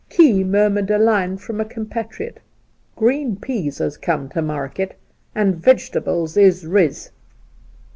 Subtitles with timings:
[0.09, 2.39] Key murmured a line from a compatriot:'
[2.95, 4.97] Green pfeas has come to market,
[5.35, 7.11] and vegetables is riz.'